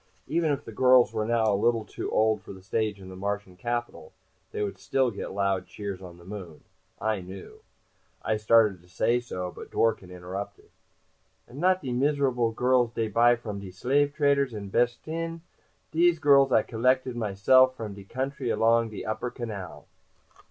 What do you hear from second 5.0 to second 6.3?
get loud cheers on the